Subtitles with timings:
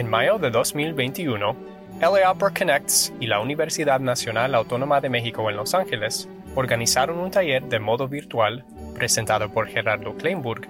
[0.00, 1.54] En mayo de 2021,
[2.00, 7.30] LA Opera Connects y la Universidad Nacional Autónoma de México en Los Ángeles organizaron un
[7.30, 10.66] taller de modo virtual presentado por Gerardo Kleinburg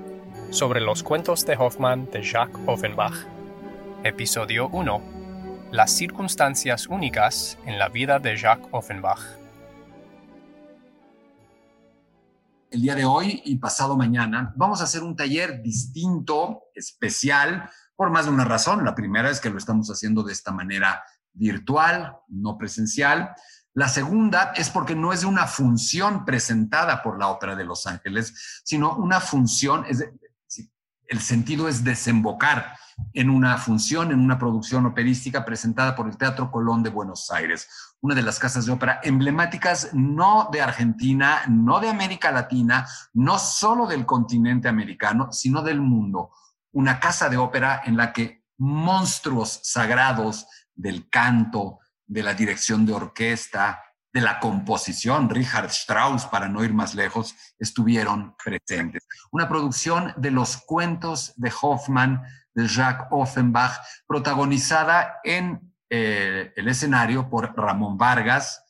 [0.51, 3.15] sobre los cuentos de Hoffmann de Jacques Offenbach.
[4.03, 5.01] Episodio 1.
[5.71, 9.21] Las circunstancias únicas en la vida de Jacques Offenbach.
[12.73, 17.70] El día de hoy y pasado mañana vamos a hacer un taller distinto, especial,
[18.01, 18.83] por más de una razón.
[18.83, 21.05] La primera es que lo estamos haciendo de esta manera
[21.35, 23.35] virtual, no presencial.
[23.75, 28.63] La segunda es porque no es una función presentada por la Ópera de Los Ángeles,
[28.65, 29.85] sino una función,
[31.09, 32.75] el sentido es desembocar
[33.13, 37.69] en una función, en una producción operística presentada por el Teatro Colón de Buenos Aires,
[38.01, 43.39] una de las casas de ópera emblemáticas no de Argentina, no de América Latina, no
[43.39, 46.31] solo del continente americano, sino del mundo.
[46.73, 52.92] Una casa de ópera en la que monstruos sagrados del canto, de la dirección de
[52.92, 59.06] orquesta, de la composición, Richard Strauss, para no ir más lejos, estuvieron presentes.
[59.30, 62.22] Una producción de los cuentos de Hoffmann,
[62.53, 68.64] de Jacques Offenbach, protagonizada en eh, el escenario por Ramón Vargas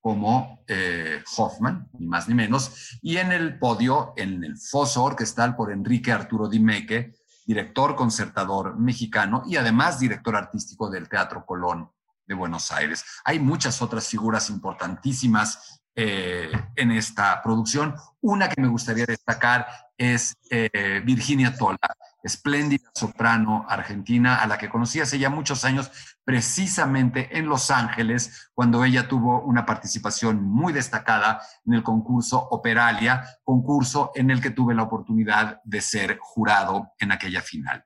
[0.00, 5.56] como eh, Hoffman, ni más ni menos, y en el podio, en el foso orquestal
[5.56, 7.14] por Enrique Arturo Dimeque,
[7.44, 11.90] director concertador mexicano y además director artístico del Teatro Colón
[12.26, 13.04] de Buenos Aires.
[13.24, 17.94] Hay muchas otras figuras importantísimas eh, en esta producción.
[18.20, 21.78] Una que me gustaría destacar es eh, Virginia Tola,
[22.24, 25.92] espléndida soprano argentina a la que conocí hace ya muchos años,
[26.24, 33.24] precisamente en Los Ángeles, cuando ella tuvo una participación muy destacada en el concurso Operalia,
[33.44, 37.84] concurso en el que tuve la oportunidad de ser jurado en aquella final.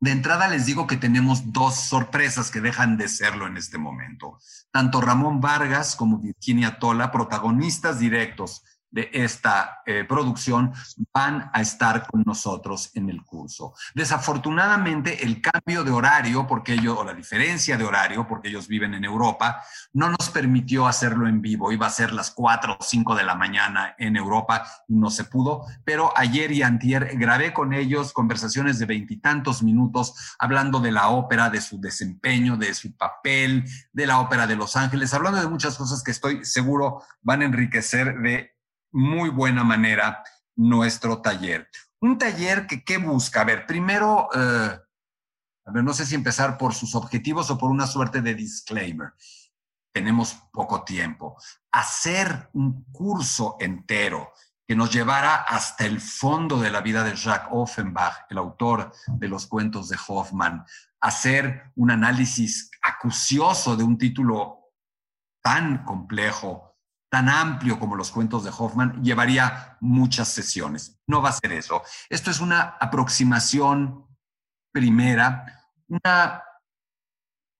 [0.00, 4.38] De entrada les digo que tenemos dos sorpresas que dejan de serlo en este momento.
[4.72, 10.72] Tanto Ramón Vargas como Virginia Tola, protagonistas directos de esta eh, producción
[11.12, 13.74] van a estar con nosotros en el curso.
[13.94, 18.94] Desafortunadamente, el cambio de horario, porque ellos, o la diferencia de horario, porque ellos viven
[18.94, 19.62] en Europa,
[19.94, 21.72] no nos permitió hacerlo en vivo.
[21.72, 25.24] Iba a ser las 4 o 5 de la mañana en Europa y no se
[25.24, 31.08] pudo, pero ayer y antier grabé con ellos conversaciones de veintitantos minutos hablando de la
[31.08, 35.48] ópera, de su desempeño, de su papel, de la ópera de Los Ángeles, hablando de
[35.48, 38.51] muchas cosas que estoy seguro van a enriquecer de
[38.92, 40.22] muy buena manera
[40.56, 41.68] nuestro taller.
[42.00, 43.40] Un taller que, ¿qué busca?
[43.40, 44.78] A ver, primero, eh,
[45.64, 49.12] a ver, no sé si empezar por sus objetivos o por una suerte de disclaimer.
[49.92, 51.36] Tenemos poco tiempo.
[51.70, 54.32] Hacer un curso entero
[54.66, 59.28] que nos llevara hasta el fondo de la vida de Jacques Offenbach, el autor de
[59.28, 60.64] los cuentos de Hoffman,
[61.00, 64.72] hacer un análisis acucioso de un título
[65.42, 66.71] tan complejo
[67.12, 70.98] tan amplio como los cuentos de Hoffman, llevaría muchas sesiones.
[71.06, 71.82] No va a ser eso.
[72.08, 74.06] Esto es una aproximación
[74.72, 76.42] primera, una...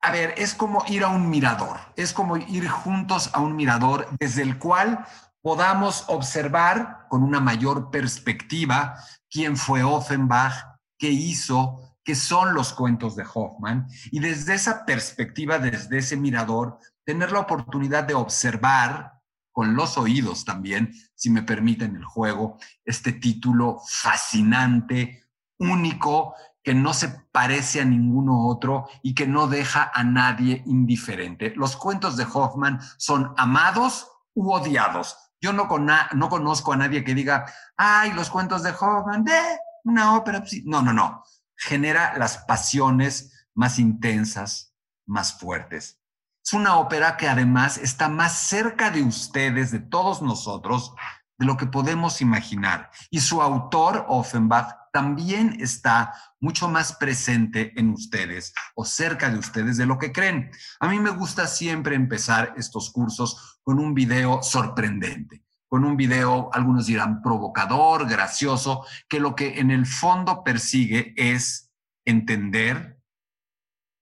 [0.00, 4.08] A ver, es como ir a un mirador, es como ir juntos a un mirador
[4.18, 5.06] desde el cual
[5.42, 8.96] podamos observar con una mayor perspectiva
[9.30, 10.54] quién fue Offenbach,
[10.98, 16.78] qué hizo, qué son los cuentos de Hoffman, y desde esa perspectiva, desde ese mirador,
[17.04, 19.11] tener la oportunidad de observar
[19.52, 25.24] con los oídos también, si me permiten el juego, este título fascinante,
[25.58, 31.52] único, que no se parece a ninguno otro y que no deja a nadie indiferente.
[31.56, 35.16] Los cuentos de Hoffman son amados u odiados.
[35.40, 35.68] Yo no,
[36.12, 37.46] no conozco a nadie que diga,
[37.76, 39.38] ay, los cuentos de Hoffman, de
[39.84, 40.44] una ópera.
[40.64, 41.24] No, no, no.
[41.56, 44.72] Genera las pasiones más intensas,
[45.04, 46.01] más fuertes.
[46.44, 50.92] Es una ópera que además está más cerca de ustedes, de todos nosotros,
[51.38, 52.90] de lo que podemos imaginar.
[53.10, 59.76] Y su autor, Offenbach, también está mucho más presente en ustedes o cerca de ustedes
[59.76, 60.50] de lo que creen.
[60.80, 66.50] A mí me gusta siempre empezar estos cursos con un video sorprendente, con un video,
[66.52, 71.70] algunos dirán provocador, gracioso, que lo que en el fondo persigue es
[72.04, 73.00] entender,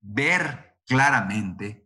[0.00, 1.79] ver claramente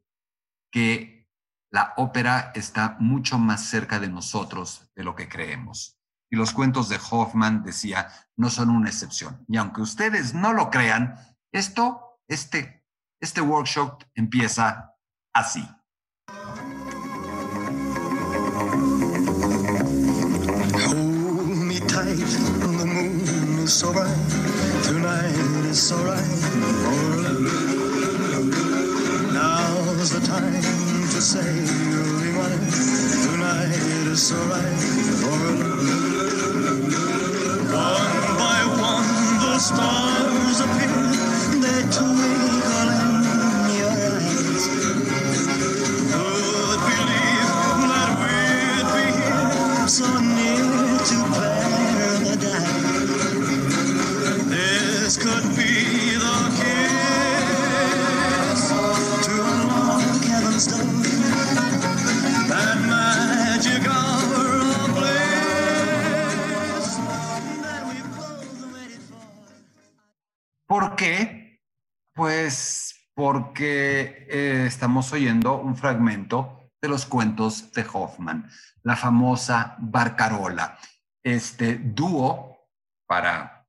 [0.74, 1.30] que
[1.70, 6.00] la ópera está mucho más cerca de nosotros de lo que creemos.
[6.28, 9.44] Y los cuentos de Hoffman, decía, no son una excepción.
[9.46, 11.14] Y aunque ustedes no lo crean,
[11.52, 12.84] esto, este,
[13.20, 14.96] este workshop empieza
[15.32, 15.64] así.
[30.04, 32.58] Now's the time to say you'll be mine.
[33.24, 33.70] Tonight
[34.12, 34.78] is so right
[35.20, 35.30] for
[37.72, 39.08] One by one,
[39.40, 41.58] the stars appear.
[41.62, 42.53] They're twinkling.
[70.74, 71.62] ¿Por qué?
[72.12, 78.50] Pues porque eh, estamos oyendo un fragmento de los cuentos de Hoffman,
[78.82, 80.76] la famosa Barcarola,
[81.22, 82.58] este dúo
[83.06, 83.68] para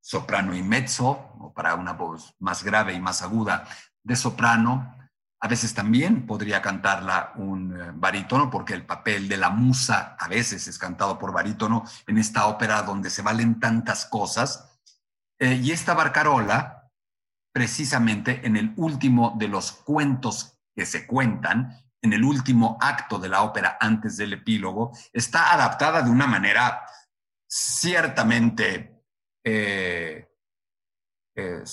[0.00, 3.66] soprano y mezzo, o para una voz más grave y más aguda
[4.04, 4.96] de soprano.
[5.40, 10.28] A veces también podría cantarla un eh, barítono, porque el papel de la musa a
[10.28, 14.75] veces es cantado por barítono en esta ópera donde se valen tantas cosas.
[15.38, 16.90] Eh, y esta barcarola,
[17.52, 23.28] precisamente en el último de los cuentos que se cuentan, en el último acto de
[23.28, 26.82] la ópera antes del epílogo, está adaptada de una manera
[27.48, 29.02] ciertamente,
[29.44, 30.28] eh,
[31.34, 31.64] eh,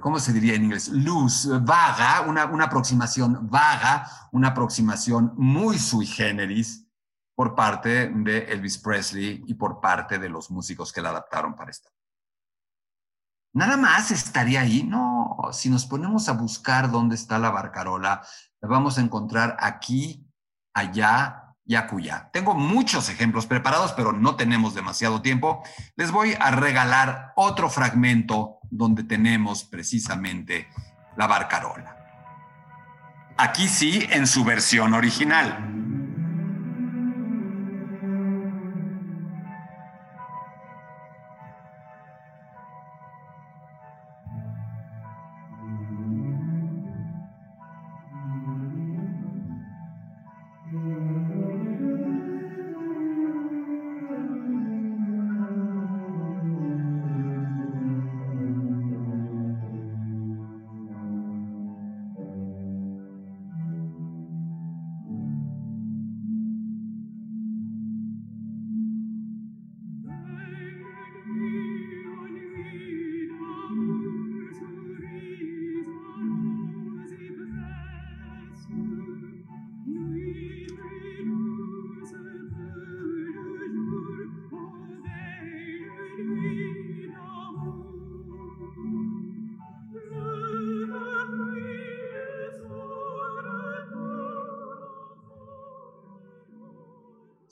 [0.00, 0.88] ¿cómo se diría en inglés?
[0.88, 6.86] Luz, vaga, una aproximación vaga, una aproximación muy sui generis
[7.34, 11.70] por parte de Elvis Presley y por parte de los músicos que la adaptaron para
[11.70, 11.90] esta.
[13.56, 14.82] Nada más estaría ahí.
[14.82, 18.20] No, si nos ponemos a buscar dónde está la barcarola,
[18.60, 20.28] la vamos a encontrar aquí,
[20.74, 22.28] allá y acullá.
[22.34, 25.62] Tengo muchos ejemplos preparados, pero no tenemos demasiado tiempo.
[25.96, 30.68] Les voy a regalar otro fragmento donde tenemos precisamente
[31.16, 31.96] la barcarola.
[33.38, 35.85] Aquí sí, en su versión original.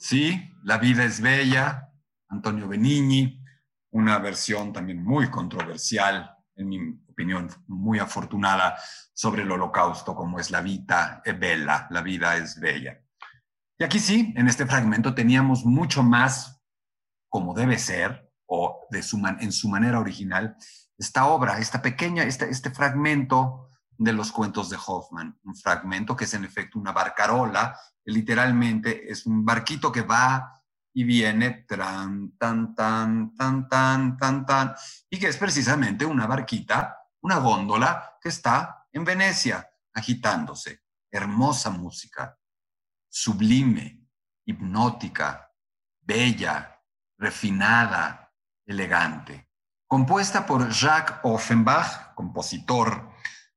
[0.07, 1.91] Sí, La vida es bella,
[2.29, 3.43] Antonio Benigni,
[3.89, 6.77] una versión también muy controversial, en mi
[7.09, 8.77] opinión muy afortunada,
[9.15, 13.01] sobre el holocausto, como es La vita è bella, la vida es bella.
[13.79, 16.61] Y aquí sí, en este fragmento teníamos mucho más,
[17.27, 20.55] como debe ser, o de su en su manera original,
[20.99, 26.25] esta obra, esta pequeña, este, este fragmento de los cuentos de Hoffman, un fragmento que
[26.25, 30.61] es en efecto una barcarola, literalmente es un barquito que va
[30.93, 34.75] y viene tran, tan, tan, tan, tan, tan, tan,
[35.09, 40.83] y que es precisamente una barquita, una góndola que está en Venecia agitándose.
[41.11, 42.37] Hermosa música,
[43.09, 44.07] sublime,
[44.45, 45.51] hipnótica,
[46.01, 46.81] bella,
[47.17, 48.33] refinada,
[48.65, 49.49] elegante.
[49.87, 53.14] Compuesta por Jacques Offenbach, compositor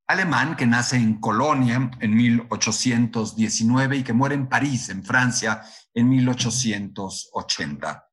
[0.09, 5.63] alemán que nace en Colonia en 1819 y que muere en París, en Francia,
[5.93, 8.09] en 1880.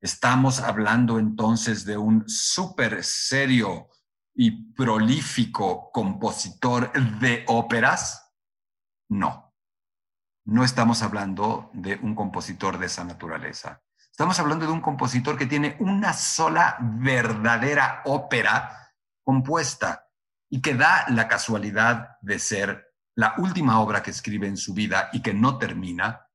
[0.00, 3.88] Estamos hablando entonces de un súper serio
[4.34, 8.30] y prolífico compositor de óperas.
[9.08, 9.54] No,
[10.44, 13.82] no estamos hablando de un compositor de esa naturaleza.
[14.10, 18.92] Estamos hablando de un compositor que tiene una sola verdadera ópera
[19.24, 20.07] compuesta
[20.50, 25.10] y que da la casualidad de ser la última obra que escribe en su vida
[25.12, 26.26] y que no termina,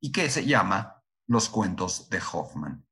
[0.00, 2.86] y que se llama Los cuentos de Hoffman.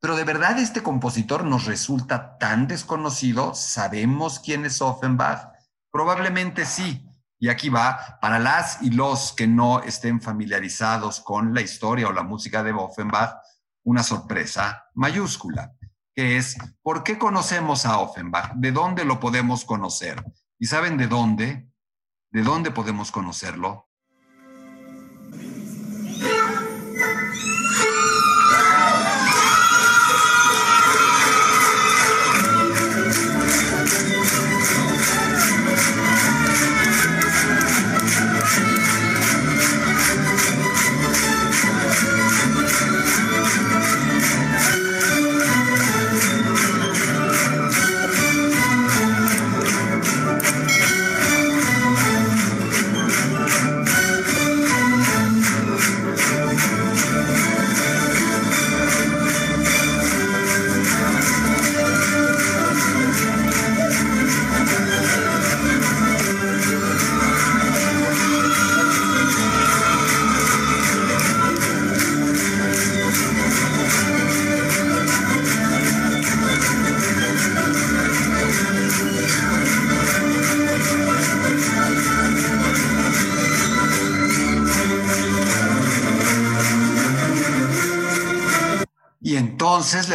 [0.00, 5.52] Pero de verdad este compositor nos resulta tan desconocido, ¿sabemos quién es Offenbach?
[5.90, 7.08] Probablemente sí.
[7.38, 12.12] Y aquí va, para las y los que no estén familiarizados con la historia o
[12.12, 13.34] la música de Offenbach,
[13.84, 15.72] una sorpresa mayúscula
[16.14, 18.52] que es ¿por qué conocemos a Offenbach?
[18.54, 20.22] ¿De dónde lo podemos conocer?
[20.58, 21.68] ¿Y saben de dónde?
[22.30, 23.88] ¿De dónde podemos conocerlo?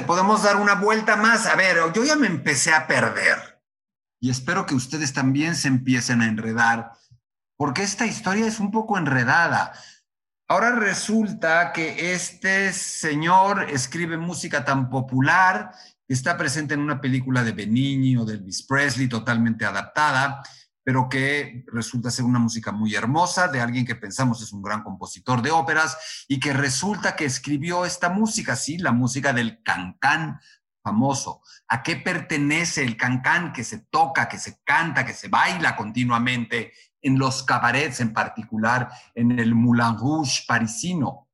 [0.08, 1.46] Podemos dar una vuelta más.
[1.46, 3.62] A ver, yo ya me empecé a perder.
[4.20, 6.94] Y espero que ustedes también se empiecen a enredar,
[7.56, 9.74] porque esta historia es un poco enredada.
[10.48, 15.72] Ahora resulta que este señor escribe música tan popular,
[16.08, 20.42] está presente en una película de Benigni o de Elvis Presley, totalmente adaptada,
[20.88, 24.84] pero que resulta ser una música muy hermosa de alguien que pensamos es un gran
[24.84, 30.40] compositor de óperas y que resulta que escribió esta música, sí, la música del cancán
[30.82, 31.42] famoso.
[31.68, 36.72] ¿A qué pertenece el cancán que se toca, que se canta, que se baila continuamente
[37.02, 41.28] en los cabarets, en particular en el Moulin Rouge parisino?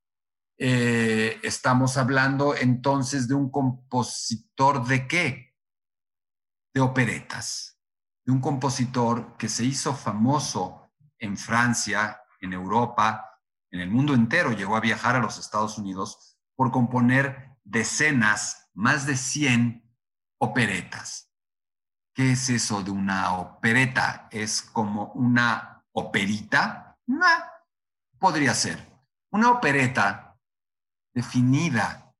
[0.57, 5.55] Eh, estamos hablando entonces de un compositor de qué?
[6.73, 7.72] De operetas
[8.25, 10.89] de un compositor que se hizo famoso
[11.19, 13.39] en Francia, en Europa,
[13.71, 19.05] en el mundo entero, llegó a viajar a los Estados Unidos por componer decenas, más
[19.05, 19.83] de 100
[20.39, 21.31] operetas.
[22.13, 24.27] ¿Qué es eso de una opereta?
[24.31, 26.99] ¿Es como una operita?
[27.07, 27.25] No,
[28.19, 28.91] podría ser.
[29.31, 30.37] Una opereta
[31.13, 32.13] definida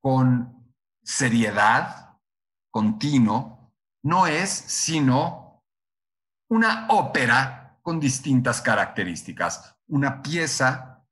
[0.00, 2.18] con seriedad,
[2.70, 3.51] continuo,
[4.02, 5.62] no es sino
[6.48, 11.04] una ópera con distintas características, una pieza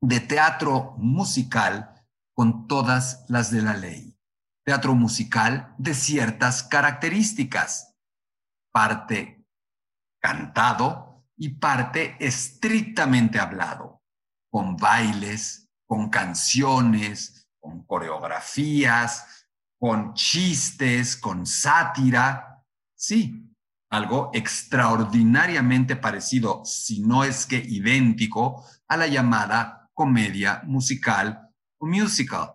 [0.00, 2.04] de teatro musical
[2.34, 4.18] con todas las de la ley.
[4.64, 7.96] Teatro musical de ciertas características,
[8.72, 9.44] parte
[10.20, 14.02] cantado y parte estrictamente hablado,
[14.50, 19.41] con bailes, con canciones, con coreografías,
[19.82, 22.64] con chistes, con sátira.
[22.94, 23.52] Sí,
[23.90, 32.52] algo extraordinariamente parecido, si no es que idéntico, a la llamada comedia musical o musical.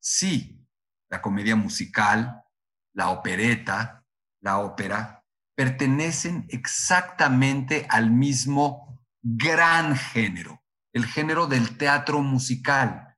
[0.00, 0.66] Sí,
[1.10, 2.44] la comedia musical,
[2.94, 4.06] la opereta,
[4.40, 5.22] la ópera,
[5.54, 10.62] pertenecen exactamente al mismo gran género,
[10.94, 13.09] el género del teatro musical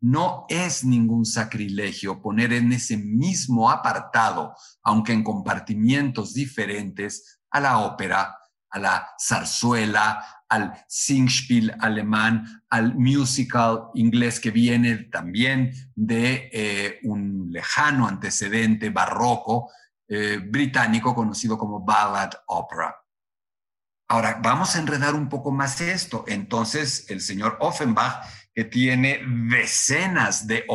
[0.00, 7.78] no es ningún sacrilegio poner en ese mismo apartado, aunque en compartimientos diferentes, a la
[7.78, 8.36] ópera,
[8.70, 17.50] a la zarzuela, al Singspiel alemán, al musical inglés que viene también de eh, un
[17.50, 19.70] lejano antecedente barroco
[20.08, 22.96] eh, británico conocido como ballad opera.
[24.08, 26.24] Ahora, vamos a enredar un poco más esto.
[26.26, 28.24] Entonces, el señor Offenbach
[28.60, 30.66] que tiene decenas de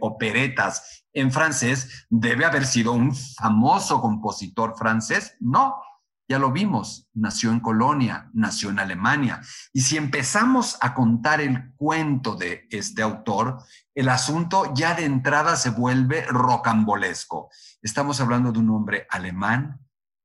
[0.00, 5.34] operetas en francés, debe haber sido un famoso compositor francés.
[5.40, 5.80] No,
[6.28, 9.40] ya lo vimos, nació en Colonia, nació en Alemania.
[9.72, 13.62] Y si empezamos a contar el cuento de este autor,
[13.94, 17.48] el asunto ya de entrada se vuelve rocambolesco.
[17.80, 19.80] Estamos hablando de un hombre alemán,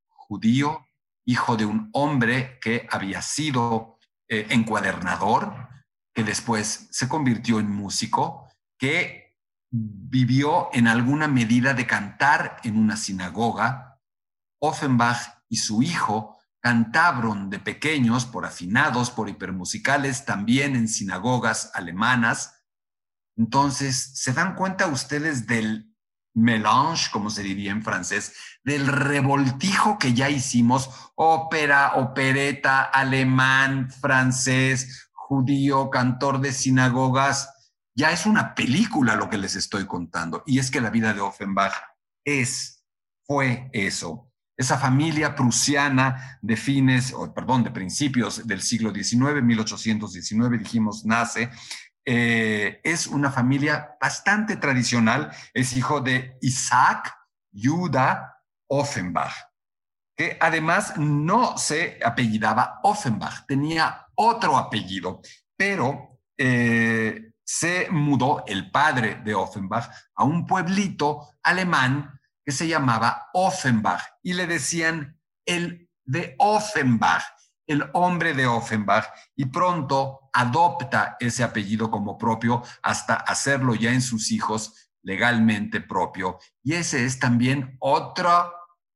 [0.10, 0.86] judío,
[1.24, 3.98] hijo de un hombre que había sido
[4.28, 5.72] eh, encuadernador,
[6.14, 9.38] que después se convirtió en músico, que
[9.72, 14.00] vivió en alguna medida de cantar en una sinagoga.
[14.60, 22.64] Offenbach y su hijo cantaron de pequeños, por afinados, por hipermusicales, también en sinagogas alemanas.
[23.36, 25.94] Entonces, ¿se dan cuenta ustedes del
[26.36, 35.03] melange, como se diría en francés, del revoltijo que ya hicimos, ópera, opereta, alemán, francés,
[35.28, 37.50] judío, cantor de sinagogas.
[37.96, 40.44] Ya es una película lo que les estoy contando.
[40.46, 41.74] Y es que la vida de Offenbach
[42.26, 42.84] es,
[43.26, 44.32] fue eso.
[44.58, 51.50] Esa familia prusiana de fines, o perdón, de principios del siglo XIX, 1819, dijimos, nace.
[52.06, 55.32] Eh, es una familia bastante tradicional.
[55.54, 57.16] Es hijo de Isaac
[57.54, 58.34] Judah
[58.68, 59.34] Offenbach,
[60.16, 65.22] que además no se apellidaba Offenbach, tenía otro apellido,
[65.56, 73.30] pero eh, se mudó el padre de Offenbach a un pueblito alemán que se llamaba
[73.34, 77.24] Offenbach y le decían el de Offenbach,
[77.68, 79.06] el hombre de Offenbach,
[79.36, 86.40] y pronto adopta ese apellido como propio hasta hacerlo ya en sus hijos legalmente propio.
[86.64, 88.52] Y ese es también otra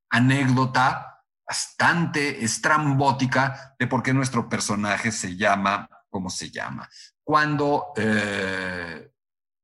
[0.09, 1.16] anécdota
[1.47, 6.89] bastante estrambótica de por qué nuestro personaje se llama como se llama.
[7.23, 9.11] Cuando eh,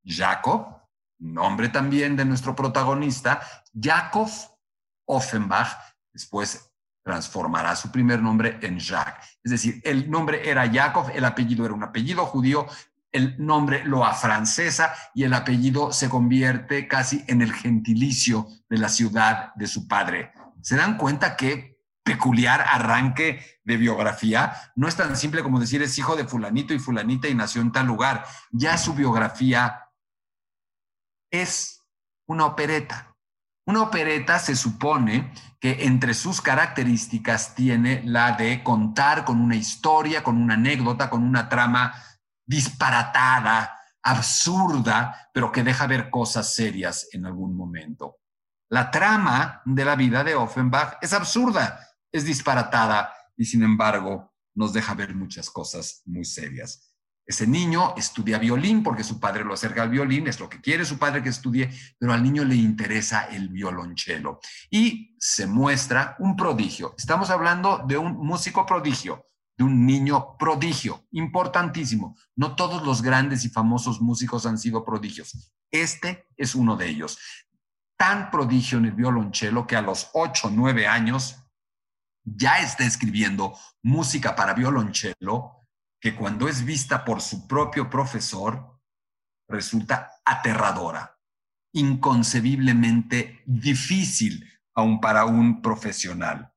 [0.06, 0.82] Jacob,
[1.20, 3.42] nombre también de nuestro protagonista,
[3.74, 4.30] Jacob
[5.06, 5.78] Offenbach,
[6.12, 6.70] después
[7.04, 9.40] transformará su primer nombre en Jacques.
[9.44, 12.66] Es decir, el nombre era Jacob, el apellido era un apellido judío,
[13.12, 18.90] el nombre lo afrancesa y el apellido se convierte casi en el gentilicio de la
[18.90, 20.32] ciudad de su padre.
[20.62, 21.73] ¿Se dan cuenta qué
[22.04, 24.54] peculiar arranque de biografía?
[24.76, 27.72] No es tan simple como decir es hijo de fulanito y fulanita y nació en
[27.72, 28.26] tal lugar.
[28.52, 29.90] Ya su biografía
[31.32, 31.82] es
[32.28, 33.16] una opereta.
[33.66, 40.22] Una opereta se supone que entre sus características tiene la de contar con una historia,
[40.22, 41.94] con una anécdota, con una trama
[42.46, 48.18] disparatada, absurda, pero que deja ver cosas serias en algún momento.
[48.70, 51.80] La trama de la vida de Offenbach es absurda,
[52.13, 56.93] es disparatada y sin embargo nos deja ver muchas cosas muy serias.
[57.25, 60.84] Ese niño estudia violín porque su padre lo acerca al violín, es lo que quiere
[60.84, 64.39] su padre que estudie, pero al niño le interesa el violonchelo
[64.70, 66.93] y se muestra un prodigio.
[66.97, 69.26] Estamos hablando de un músico prodigio,
[69.58, 72.17] de un niño prodigio, importantísimo.
[72.36, 75.54] No todos los grandes y famosos músicos han sido prodigios.
[75.71, 77.17] Este es uno de ellos.
[77.97, 81.42] Tan prodigio en el violonchelo que a los 8 o 9 años
[82.24, 85.68] ya está escribiendo música para violonchelo
[86.00, 88.80] que cuando es vista por su propio profesor
[89.48, 91.18] resulta aterradora,
[91.74, 96.52] inconcebiblemente difícil aún para un profesional.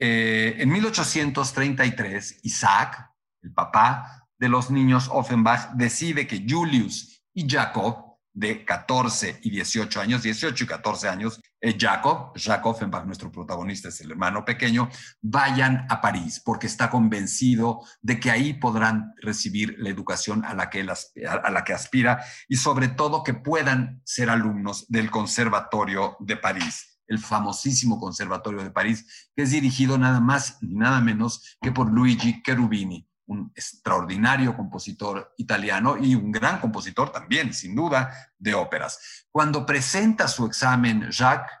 [0.00, 8.16] Eh, en 1833, Isaac, el papá de los niños Offenbach, decide que Julius y Jacob,
[8.32, 14.00] de 14 y 18 años, 18 y 14 años, Jacob, Jacob Offenbach, nuestro protagonista, es
[14.00, 14.88] el hermano pequeño,
[15.20, 20.70] vayan a París porque está convencido de que ahí podrán recibir la educación a la
[20.70, 20.86] que,
[21.26, 26.98] a la que aspira y sobre todo que puedan ser alumnos del Conservatorio de París
[27.08, 31.90] el famosísimo Conservatorio de París, que es dirigido nada más ni nada menos que por
[31.90, 39.26] Luigi Cherubini, un extraordinario compositor italiano y un gran compositor también, sin duda, de óperas.
[39.30, 41.52] Cuando presenta su examen Jacques,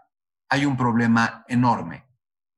[0.48, 2.06] hay un problema enorme.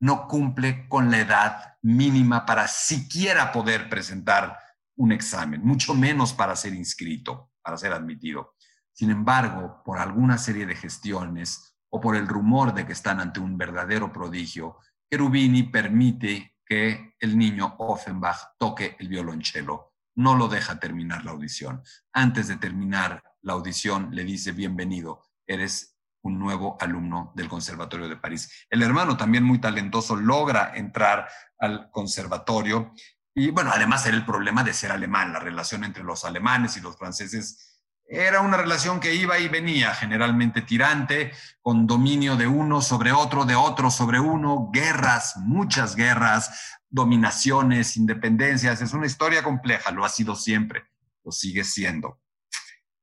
[0.01, 4.59] No cumple con la edad mínima para siquiera poder presentar
[4.96, 8.55] un examen, mucho menos para ser inscrito, para ser admitido.
[8.92, 13.40] Sin embargo, por alguna serie de gestiones, o por el rumor de que están ante
[13.40, 14.79] un verdadero prodigio,
[15.11, 19.92] Cherubini permite que el niño Offenbach toque el violonchelo.
[20.14, 21.83] No lo deja terminar la audición.
[22.12, 28.16] Antes de terminar la audición, le dice, bienvenido, eres un nuevo alumno del Conservatorio de
[28.16, 28.66] París.
[28.70, 31.28] El hermano, también muy talentoso, logra entrar
[31.59, 32.94] al conservatorio.
[33.35, 36.80] Y bueno, además era el problema de ser alemán, la relación entre los alemanes y
[36.80, 37.69] los franceses
[38.12, 43.44] era una relación que iba y venía, generalmente tirante, con dominio de uno sobre otro,
[43.44, 48.83] de otro sobre uno, guerras, muchas guerras, dominaciones, independencias.
[48.83, 50.87] Es una historia compleja, lo ha sido siempre,
[51.23, 52.20] lo sigue siendo.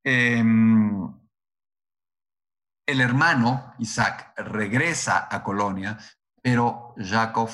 [0.04, 1.10] Em,
[2.86, 5.98] el hermano Isaac regresa a Colonia,
[6.41, 7.50] pero Jacob,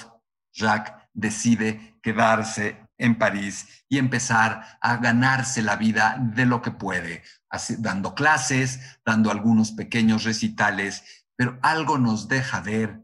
[0.51, 7.23] Jacques decide quedarse en París y empezar a ganarse la vida de lo que puede,
[7.79, 13.03] dando clases, dando algunos pequeños recitales, pero algo nos deja ver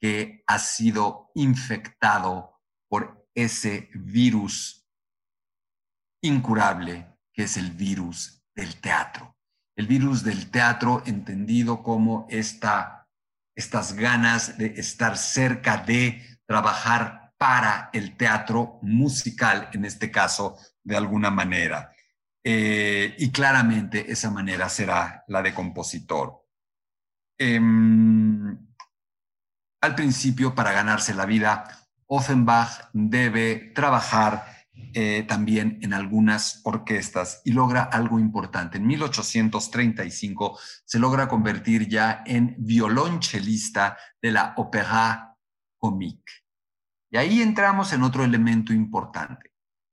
[0.00, 4.86] que ha sido infectado por ese virus
[6.22, 9.36] incurable que es el virus del teatro.
[9.76, 13.06] El virus del teatro entendido como esta,
[13.54, 20.96] estas ganas de estar cerca de trabajar para el teatro musical, en este caso, de
[20.96, 21.92] alguna manera.
[22.48, 26.46] Eh, y claramente esa manera será la de compositor.
[27.36, 28.56] Em,
[29.80, 31.64] al principio, para ganarse la vida,
[32.06, 34.44] Offenbach debe trabajar
[34.94, 38.78] eh, también en algunas orquestas y logra algo importante.
[38.78, 45.36] En 1835 se logra convertir ya en violonchelista de la Opéra
[45.78, 46.32] Comique.
[47.10, 49.52] Y ahí entramos en otro elemento importante.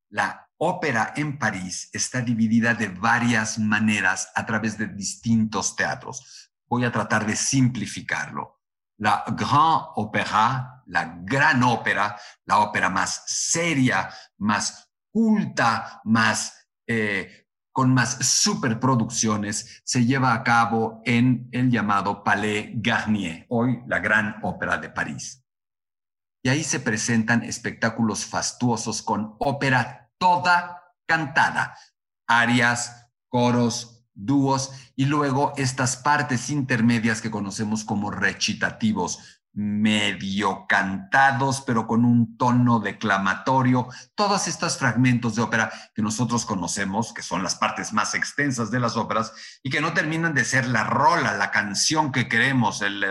[0.10, 6.52] La ópera en París está dividida de varias maneras a través de distintos teatros.
[6.68, 8.62] Voy a tratar de simplificarlo.
[8.98, 17.92] La Grand Opéra, la gran ópera, la ópera más seria, más culta, más eh, con
[17.92, 24.78] más superproducciones, se lleva a cabo en el llamado Palais Garnier, hoy la Gran Ópera
[24.78, 25.44] de París.
[26.44, 31.78] Y ahí se presentan espectáculos fastuosos con ópera toda cantada,
[32.28, 41.86] arias, coros, dúos y luego estas partes intermedias que conocemos como recitativos, medio cantados, pero
[41.86, 47.56] con un tono declamatorio, todos estos fragmentos de ópera que nosotros conocemos, que son las
[47.56, 51.52] partes más extensas de las óperas, y que no terminan de ser la rola, la
[51.52, 53.06] canción que queremos, el,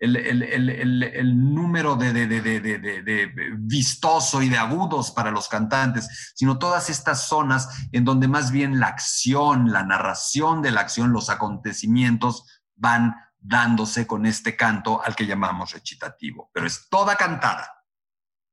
[0.00, 7.28] el, número de, de, de, vistoso y de agudos para los cantantes, sino todas estas
[7.28, 12.44] zonas en donde más bien la acción, la narración de la acción, los acontecimientos
[12.76, 17.84] van dándose con este canto al que llamamos recitativo, pero es toda cantada.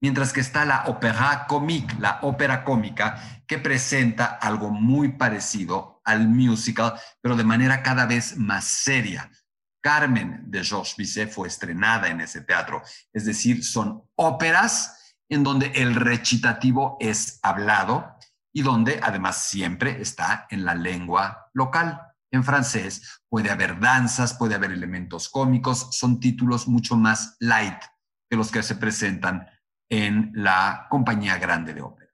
[0.02, 6.28] Mientras que está la ópera comique, la ópera cómica, que presenta algo muy parecido al
[6.28, 9.32] musical, pero de manera cada vez más seria.
[9.82, 15.68] Carmen de Georges Bizet fue estrenada en ese teatro, es decir, son óperas en donde
[15.68, 18.18] el recitativo es hablado
[18.54, 24.56] y donde además siempre está en la lengua local en francés, puede haber danzas, puede
[24.56, 27.80] haber elementos cómicos, son títulos mucho más light
[28.30, 29.48] que los que se presentan
[29.90, 32.12] en la compañía grande de ópera.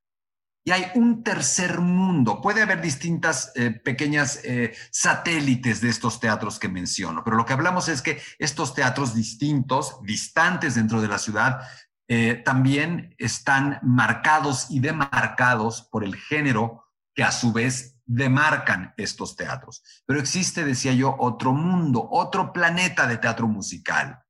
[0.65, 6.59] Y hay un tercer mundo, puede haber distintas eh, pequeñas eh, satélites de estos teatros
[6.59, 11.19] que menciono, pero lo que hablamos es que estos teatros distintos, distantes dentro de la
[11.19, 11.61] ciudad,
[12.09, 19.35] eh, también están marcados y demarcados por el género que a su vez demarcan estos
[19.35, 19.83] teatros.
[20.05, 24.23] Pero existe, decía yo, otro mundo, otro planeta de teatro musical,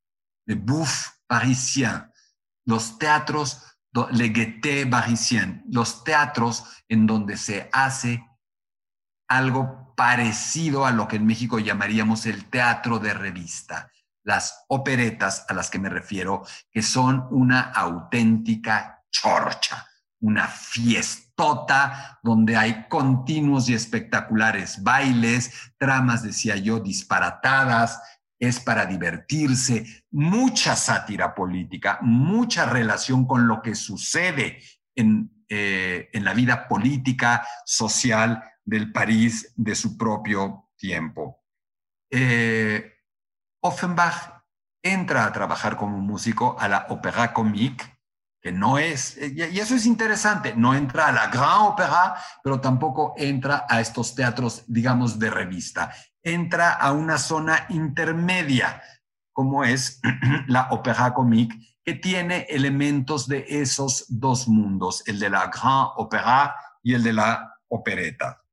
[0.45, 2.11] le bouffe parisien,
[2.65, 3.63] los teatros,
[4.11, 8.23] le gaieté parisien, los teatros en donde se hace
[9.29, 13.91] algo parecido a lo que en México llamaríamos el teatro de revista,
[14.23, 19.87] las operetas a las que me refiero, que son una auténtica chorcha,
[20.19, 20.47] una
[21.37, 28.01] fiestota donde hay continuos y espectaculares bailes, tramas, decía yo, disparatadas,
[28.39, 34.61] es para divertirse, mucha sátira política, mucha relación con lo que sucede
[34.95, 41.43] en, eh, en la vida política, social del París de su propio tiempo.
[42.11, 42.93] Eh,
[43.61, 44.43] Offenbach
[44.83, 47.96] entra a trabajar como músico a la Opéra Comique
[48.51, 53.65] no es, y eso es interesante, no entra a la gran ópera, pero tampoco entra
[53.69, 55.91] a estos teatros, digamos, de revista.
[56.23, 58.81] Entra a una zona intermedia,
[59.33, 60.01] como es
[60.47, 66.55] la ópera comique, que tiene elementos de esos dos mundos, el de la gran ópera
[66.83, 68.43] y el de la opereta.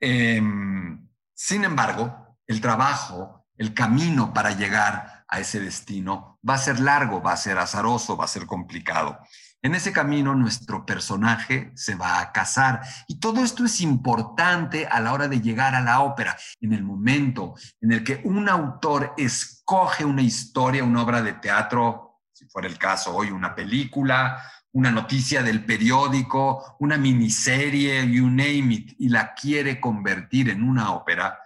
[0.00, 6.38] Em, sin embargo, el trabajo, el camino para llegar a ese destino.
[6.48, 9.18] Va a ser largo, va a ser azaroso, va a ser complicado.
[9.62, 12.82] En ese camino nuestro personaje se va a casar.
[13.08, 16.84] Y todo esto es importante a la hora de llegar a la ópera, en el
[16.84, 22.68] momento en el que un autor escoge una historia, una obra de teatro, si fuera
[22.68, 24.40] el caso hoy una película,
[24.72, 30.92] una noticia del periódico, una miniserie, you name it, y la quiere convertir en una
[30.92, 31.38] ópera,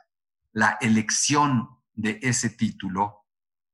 [0.53, 3.20] la elección de ese título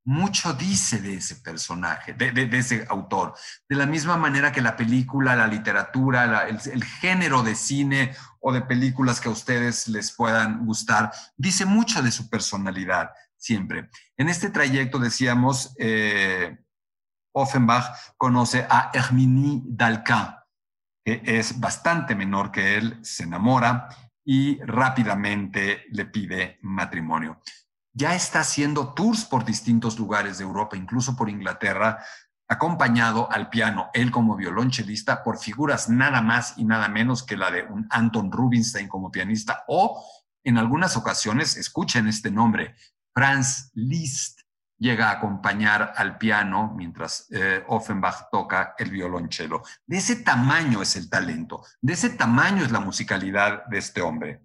[0.07, 3.35] mucho dice de ese personaje, de, ese autor.
[3.69, 8.63] De la misma manera que la película, la literatura, el, género de cine o de
[8.63, 13.91] películas que a ustedes les puedan gustar, dice mucho de su personalidad siempre.
[14.17, 16.57] En este trayecto decíamos, eh,
[17.33, 20.37] Offenbach conoce a Herminie Dalcan,
[21.05, 23.89] que es bastante menor que él, se enamora
[24.25, 27.41] y rápidamente le pide matrimonio
[27.97, 32.05] ya está haciendo tours por distintos lugares de Europa, incluso por Inglaterra,
[32.47, 37.51] acompañado al piano, él como violonchelista, por figuras nada más y nada menos que la
[37.51, 40.05] de un Anton Rubinstein como pianista, o
[40.45, 42.77] en algunas ocasiones, escuchen este nombre,
[43.15, 44.43] Franz Liszt
[44.79, 49.63] llega a acompañar al piano mientras eh, Offenbach toca el violonchelo.
[49.87, 54.43] De ese tamaño es el talento, de ese tamaño es la musicalidad de este hombre.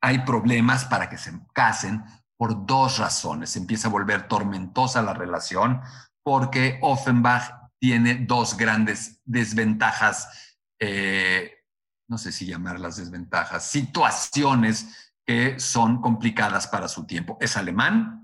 [0.00, 2.04] Hay problemas para que se casen
[2.36, 3.56] por dos razones.
[3.56, 5.80] empieza a volver tormentosa la relación
[6.22, 11.64] porque Offenbach tiene dos grandes desventajas, eh,
[12.08, 17.38] no sé si llamarlas desventajas, situaciones que son complicadas para su tiempo.
[17.40, 18.18] Es alemán,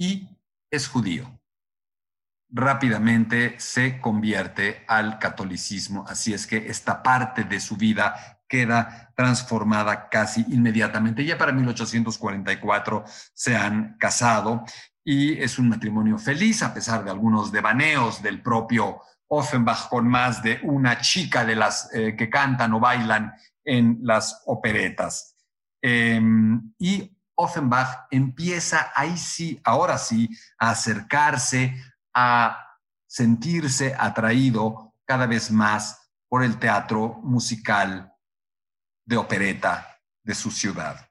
[0.00, 0.26] y
[0.72, 1.38] es judío.
[2.48, 10.08] Rápidamente se convierte al catolicismo, así es que esta parte de su vida queda transformada
[10.08, 11.24] casi inmediatamente.
[11.24, 14.64] Ya para 1844 se han casado
[15.04, 20.42] y es un matrimonio feliz a pesar de algunos devaneos del propio Offenbach con más
[20.42, 23.32] de una chica de las eh, que cantan o bailan
[23.64, 25.36] en las operetas.
[25.80, 31.74] Em, y Offenbach empieza ahí sí, ahora sí, a acercarse,
[32.12, 32.66] a
[33.06, 38.09] sentirse atraído cada vez más por el teatro musical
[39.04, 41.10] de opereta de su ciudad.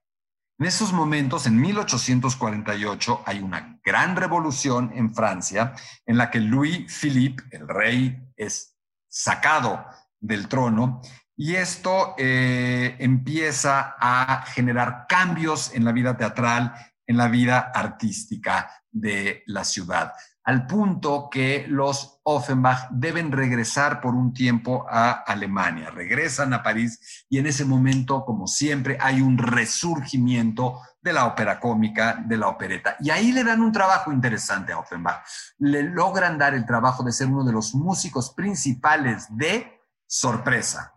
[0.59, 5.73] En esos momentos, en 1848, hay una gran revolución en Francia
[6.05, 8.75] en la que Louis Philippe, el rey, es
[9.07, 9.85] sacado
[10.19, 11.01] del trono
[11.35, 16.73] y esto eh, empieza a generar cambios en la vida teatral,
[17.07, 20.13] en la vida artística de la ciudad,
[20.49, 25.91] al punto que los Offenbach deben regresar por un tiempo a Alemania.
[25.91, 31.59] Regresan a París y en ese momento, como siempre, hay un resurgimiento de la ópera
[31.59, 32.95] cómica, de la opereta.
[32.99, 35.23] Y ahí le dan un trabajo interesante a Offenbach.
[35.59, 40.95] Le logran dar el trabajo de ser uno de los músicos principales de sorpresa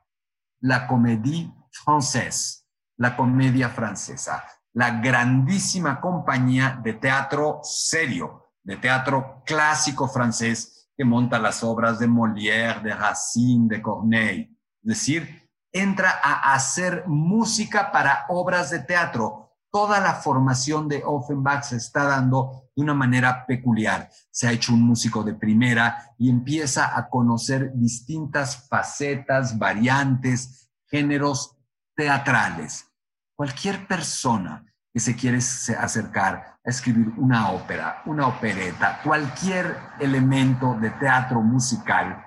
[0.63, 2.65] la comédie française,
[2.97, 11.39] la comedia francesa, la grandísima compañía de teatro serio, de teatro clásico francés que monta
[11.39, 14.57] las obras de Molière, de Racine, de Corneille.
[14.83, 19.51] Es decir, entra a hacer música para obras de teatro.
[19.71, 24.11] Toda la formación de Offenbach se está dando de una manera peculiar.
[24.31, 31.57] Se ha hecho un músico de primera y empieza a conocer distintas facetas, variantes, géneros
[31.97, 32.87] teatrales.
[33.35, 40.91] Cualquier persona que se quiere acercar a escribir una ópera, una opereta, cualquier elemento de
[40.91, 42.23] teatro musical,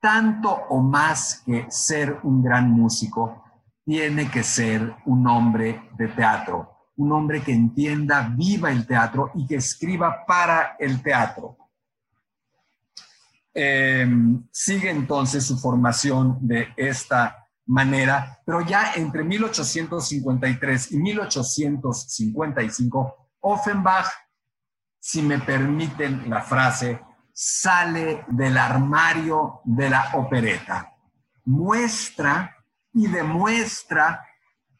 [0.00, 3.44] tanto o más que ser un gran músico,
[3.84, 9.46] tiene que ser un hombre de teatro, un hombre que entienda, viva el teatro y
[9.46, 11.56] que escriba para el teatro.
[13.52, 24.06] Em, sigue entonces su formación de esta manera, pero ya entre 1853 y 1855, Offenbach,
[24.98, 27.00] si me permiten la frase,
[27.32, 30.94] sale del armario de la opereta,
[31.44, 32.56] muestra
[32.92, 34.24] y demuestra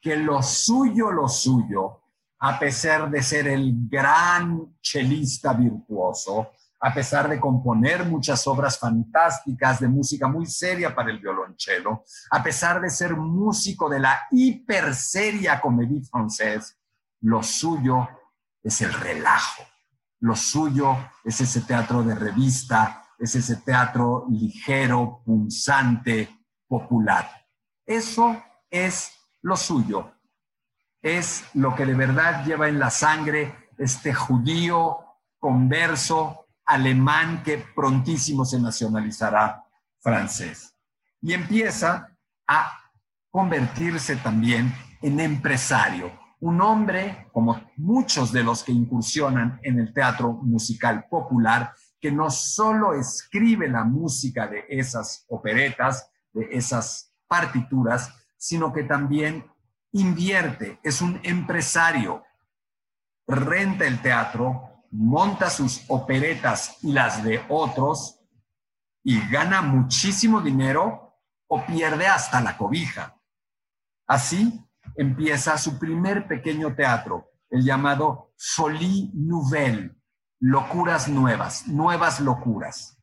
[0.00, 2.00] que lo suyo, lo suyo,
[2.38, 6.52] a pesar de ser el gran chelista virtuoso,
[6.86, 12.42] a pesar de componer muchas obras fantásticas de música muy seria para el violonchelo, a
[12.42, 16.76] pesar de ser músico de la hiper seria comédie française,
[17.22, 18.06] lo suyo
[18.62, 19.62] es el relajo,
[20.20, 20.94] lo suyo
[21.24, 26.28] es ese teatro de revista, es ese teatro ligero, punzante,
[26.68, 27.30] popular.
[27.86, 30.12] Eso es lo suyo,
[31.00, 34.98] es lo que de verdad lleva en la sangre este judío
[35.38, 39.64] converso alemán que prontísimo se nacionalizará
[40.00, 40.74] francés.
[41.20, 42.08] Y empieza
[42.46, 42.78] a
[43.30, 50.32] convertirse también en empresario, un hombre, como muchos de los que incursionan en el teatro
[50.32, 58.74] musical popular, que no solo escribe la música de esas operetas, de esas partituras, sino
[58.74, 59.46] que también
[59.92, 62.22] invierte, es un empresario,
[63.26, 68.20] renta el teatro, monta sus operetas y las de otros
[69.02, 73.20] y gana muchísimo dinero o pierde hasta la cobija.
[74.06, 74.64] Así
[74.96, 79.96] empieza su primer pequeño teatro, el llamado Folie Nouvelle,
[80.40, 82.96] locuras nuevas, nuevas locuras.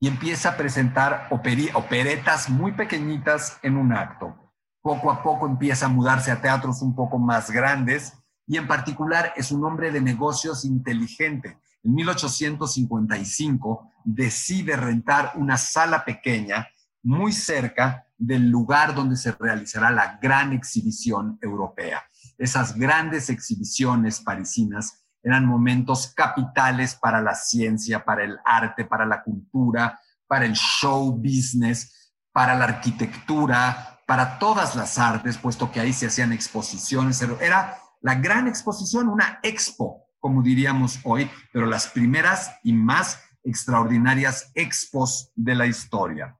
[0.00, 4.52] Y empieza a presentar operetas muy pequeñitas en un acto.
[4.82, 8.17] Poco a poco empieza a mudarse a teatros un poco más grandes
[8.48, 11.58] y en particular es un hombre de negocios inteligente.
[11.84, 16.66] En 1855 decide rentar una sala pequeña
[17.02, 22.02] muy cerca del lugar donde se realizará la gran exhibición europea.
[22.38, 29.22] Esas grandes exhibiciones parisinas eran momentos capitales para la ciencia, para el arte, para la
[29.22, 35.92] cultura, para el show business, para la arquitectura, para todas las artes, puesto que ahí
[35.92, 37.20] se hacían exposiciones.
[37.40, 44.50] Era la gran exposición, una expo, como diríamos hoy, pero las primeras y más extraordinarias
[44.54, 46.38] expos de la historia.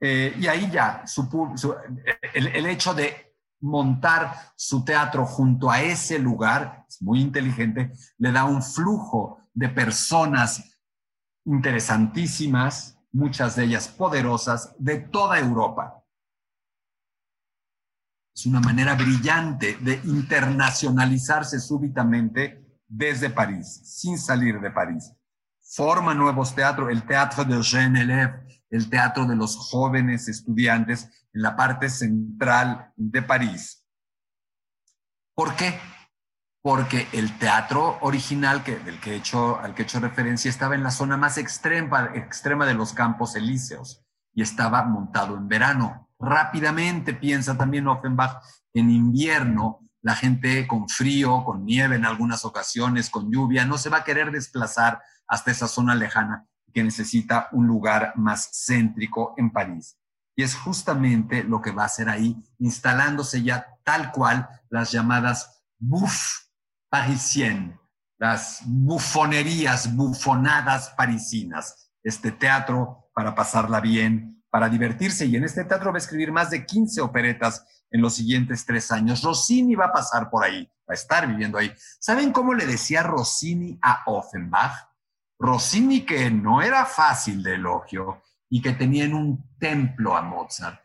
[0.00, 1.04] Eh, y ahí ya
[2.34, 8.32] el, el, hecho de montar su teatro junto a ese lugar, es muy inteligente, le
[8.32, 10.78] da un flujo de personas
[11.46, 16.02] interesantísimas, muchas de ellas poderosas, de toda Europa.
[18.36, 25.10] Es una manera brillante de internacionalizarse súbitamente desde París, sin salir de París.
[25.62, 31.40] Forma nuevos teatros, el Teatro de Jean Élève, el Teatro de los Jóvenes Estudiantes, en
[31.40, 33.86] la parte central de París.
[35.34, 35.80] ¿Por qué?
[36.60, 40.74] Porque el teatro original que, del que he hecho, al que he hecho referencia estaba
[40.74, 47.14] en la zona más extrema de los campos elíseos y estaba montado en verano rápidamente,
[47.14, 48.42] piensa también Offenbach,
[48.74, 53.90] en invierno la gente con frío, con nieve en algunas ocasiones, con lluvia, no se
[53.90, 59.50] va a querer desplazar hasta esa zona lejana que necesita un lugar más céntrico en
[59.50, 59.98] París.
[60.36, 65.64] Y es justamente lo que va a hacer ahí, instalándose ya tal cual las llamadas
[65.78, 66.52] bouffes
[66.88, 67.78] parisiennes,
[68.18, 75.90] las bufonerías, bufonadas parisinas, este teatro para pasarla bien, para divertirse y en este teatro
[75.92, 79.22] va a escribir más de 15 operetas en los siguientes tres años.
[79.22, 81.70] Rossini va a pasar por ahí, va a estar viviendo ahí.
[82.00, 84.72] ¿Saben cómo le decía Rossini a Offenbach?
[85.38, 90.80] Rossini que no era fácil de elogio y que tenía en un templo a Mozart.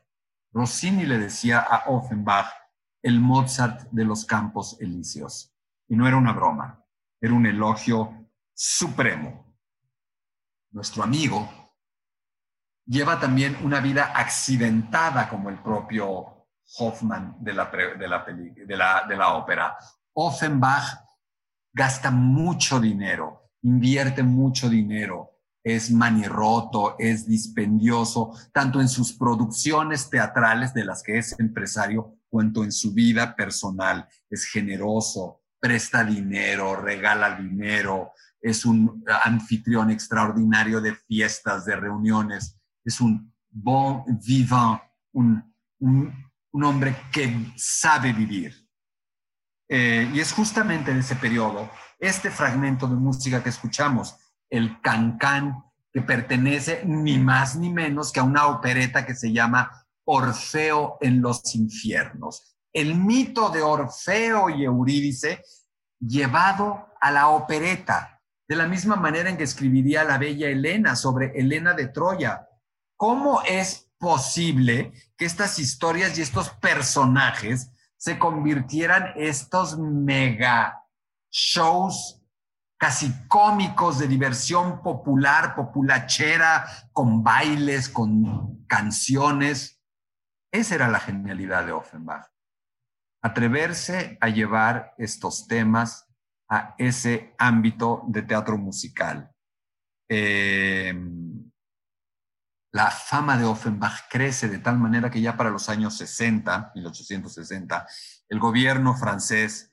[0.52, 2.52] Rossini le decía a Offenbach
[3.02, 5.56] el Mozart de los campos elíseos.
[5.88, 6.84] Y no era una broma,
[7.22, 9.56] era un elogio supremo.
[10.72, 11.61] Nuestro amigo
[12.86, 19.34] lleva también una vida accidentada como el propio Hoffman de la, de la, de la,
[19.34, 19.78] ópera.
[20.14, 21.00] Offenbach
[21.74, 30.74] gasta mucho dinero, invierte mucho dinero, es manirroto, es dispendioso, tanto en sus producciones teatrales
[30.74, 34.08] de las que es empresario, cuanto en su vida personal.
[34.30, 43.02] Es generoso, presta dinero, regala dinero, es un anfitrión extraordinario de fiestas, de reuniones es
[43.02, 44.82] un bon vivant,
[45.14, 45.44] un,
[45.80, 48.54] un, hombre que sabe vivir.
[49.70, 54.16] Eh, y es justamente en ese periodo este fragmento de música que escuchamos,
[54.50, 55.64] el cancán,
[55.94, 61.22] que pertenece ni más ni menos que a una opereta que se llama Orfeo en
[61.22, 62.58] los infiernos.
[62.74, 65.44] El mito de Orfeo y Eurídice
[66.00, 71.32] llevado a la opereta, de la misma manera en que escribiría la bella Helena sobre
[71.38, 72.48] Helena de Troya,
[73.02, 80.86] ¿Cómo es posible que estas historias y estos personajes se convirtieran estos mega
[81.32, 82.22] shows
[82.78, 89.82] casi cómicos de diversión popular, populachera, con bailes, con canciones?
[90.54, 92.28] Esa era la genialidad de Offenbach.
[93.24, 96.08] Atreverse a llevar estos temas
[96.48, 99.34] a ese ámbito de teatro musical.
[100.08, 100.94] Eh,
[102.72, 107.86] la fama de Offenbach crece de tal manera que ya para los años 60, 1860,
[108.30, 109.72] el gobierno francés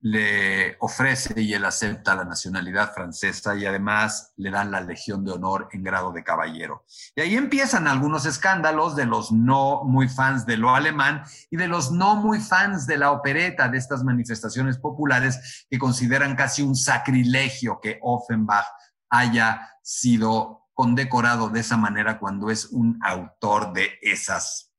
[0.00, 5.32] le ofrece y él acepta la nacionalidad francesa y además le dan la Legión de
[5.32, 6.84] Honor en grado de caballero.
[7.16, 11.66] Y ahí empiezan algunos escándalos de los no muy fans de lo alemán y de
[11.66, 16.76] los no muy fans de la opereta, de estas manifestaciones populares que consideran casi un
[16.76, 18.66] sacrilegio que Offenbach
[19.10, 24.72] haya sido condecorado de esa manera cuando es un autor de esas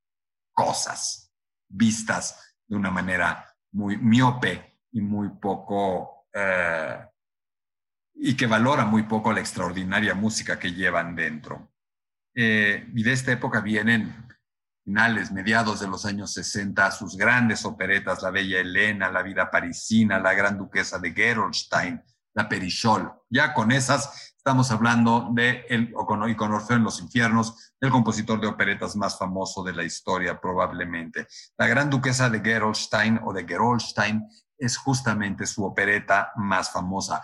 [0.53, 1.33] cosas
[1.67, 7.05] vistas de una manera muy miope y muy poco, eh,
[8.15, 11.73] y que valora muy poco la extraordinaria música que llevan dentro.
[12.33, 14.25] Eh, y de esta época vienen
[14.85, 20.17] finales, mediados de los años 60, sus grandes operetas, La Bella Elena, La Vida Parisina,
[20.17, 22.01] La Gran Duquesa de Gerolstein,
[22.35, 23.11] La Perichol.
[23.29, 25.93] Ya con esas Estamos hablando de, el,
[26.27, 30.41] y con Orfeo en los infiernos, del compositor de operetas más famoso de la historia,
[30.41, 31.27] probablemente.
[31.55, 34.27] La Gran Duquesa de Gerolstein o de Gerolstein
[34.57, 37.21] es justamente su opereta más famosa.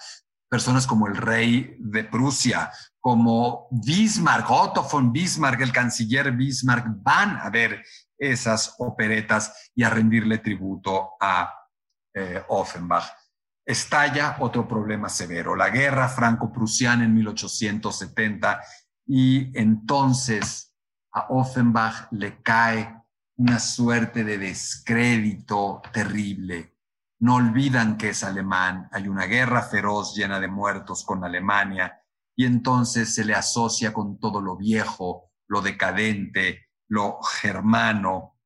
[0.47, 7.38] Personas como el rey de Prusia, como Bismarck, Otto von Bismarck, el canciller Bismarck, van
[7.38, 7.84] a ver
[8.19, 11.51] esas operetas y a rendirle tributo a
[12.13, 13.24] eh, Offenbach.
[13.66, 18.61] Estalla otro problema severo, la guerra franco-prusiana en 1870
[19.07, 20.74] y entonces
[21.11, 22.95] a Offenbach le cae
[23.38, 26.76] una suerte de descrédito terrible.
[27.20, 32.01] No olvidan que es alemán, hay una guerra feroz llena de muertos con Alemania
[32.36, 38.38] y entonces se le asocia con todo lo viejo, lo decadente, lo germano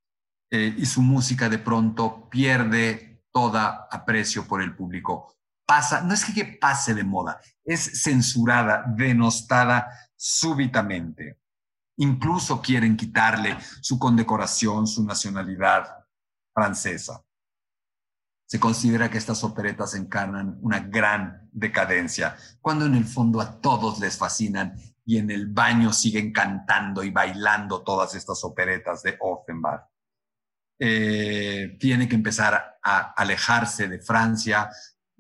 [0.50, 5.36] eh, y su música de pronto pierde toda aprecio por el público.
[5.66, 11.40] Pasa, no es que pase de moda, es censurada, denostada súbitamente.
[11.98, 16.06] Incluso quieren quitarle su condecoración, su nacionalidad
[16.54, 17.24] francesa.
[18.48, 24.00] Se considera que estas operetas encarnan una gran decadencia, cuando en el fondo a todos
[24.00, 24.74] les fascinan
[25.06, 29.84] y en el baño siguen cantando y bailando todas estas operetas de Offenbach.
[30.80, 34.70] Eh, tiene que empezar a alejarse de Francia,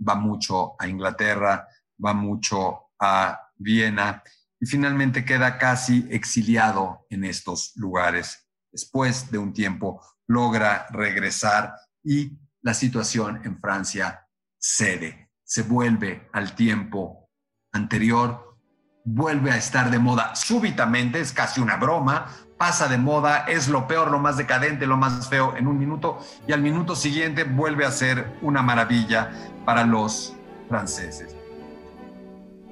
[0.07, 1.67] va mucho a Inglaterra,
[2.03, 4.23] va mucho a Viena
[4.59, 8.47] y finalmente queda casi exiliado en estos lugares.
[8.71, 16.55] Después de un tiempo logra regresar y la situación en Francia cede, se vuelve al
[16.55, 17.29] tiempo
[17.71, 18.57] anterior,
[19.03, 22.27] vuelve a estar de moda súbitamente, es casi una broma,
[22.59, 26.19] pasa de moda, es lo peor, lo más decadente, lo más feo en un minuto
[26.45, 29.31] y al minuto siguiente vuelve a ser una maravilla
[29.63, 30.35] para los
[30.67, 31.37] franceses.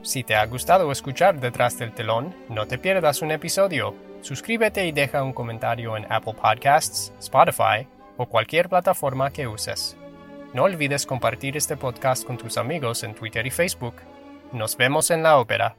[0.02, 3.96] Si te ha gustado escuchar Detrás del telón, no te pierdas un episodio.
[4.22, 9.96] Suscríbete y deja un comentario en Apple Podcasts, Spotify o cualquier plataforma que uses.
[10.54, 13.96] No olvides compartir este podcast con tus amigos en Twitter y Facebook.
[14.52, 15.78] Nos vemos en la ópera.